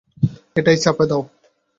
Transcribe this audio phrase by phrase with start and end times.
[0.55, 1.21] এটায় চাপ দাও।